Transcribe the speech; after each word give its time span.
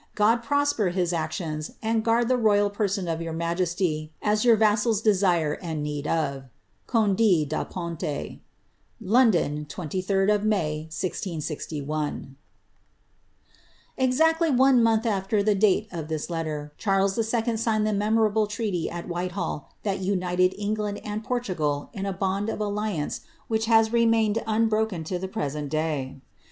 God 0.15 0.41
prosper 0.41 0.89
his 0.89 1.13
actions, 1.13 1.73
and 1.79 2.03
guard 2.03 2.27
the 2.27 2.35
royal 2.35 2.71
person 2.71 3.07
of 3.07 3.21
your 3.21 3.33
majesty, 3.33 4.11
as 4.19 4.43
your 4.43 4.55
vassals 4.55 4.99
desire 4.99 5.53
and 5.61 5.77
have 5.77 5.77
need 5.77 6.07
oC 6.07 6.45
Co]fDK 6.87 7.47
BA 7.47 7.55
PaXTI. 7.65 8.05
*• 8.39 8.39
London, 8.99 9.67
23d 9.69 10.41
May, 10.41 10.87
1661/' 10.89 12.29
> 13.11 13.97
Exactly 13.97 14.49
one 14.49 14.81
month 14.81 15.05
after 15.05 15.43
the 15.43 15.53
date 15.53 15.87
of 15.91 16.07
this 16.07 16.31
letter, 16.31 16.73
king 16.79 16.93
Charlei 16.93 17.43
]L 17.43 17.53
8igne<l 17.53 17.83
the 17.83 17.93
memorable 17.93 18.47
treaty 18.47 18.89
at 18.89 19.07
Whitehall, 19.07 19.69
that 19.83 19.99
united 19.99 20.55
England 20.59 20.99
and 21.05 21.23
Portugal 21.23 21.91
in 21.93 22.07
a 22.07 22.11
bond 22.11 22.49
of 22.49 22.59
alliance 22.59 23.21
which 23.47 23.65
has 23.67 23.93
remained 23.93 24.41
unbroken 24.47 25.03
to 25.03 25.19
the 25.19 25.27
present 25.27 25.69
day. 25.69 26.19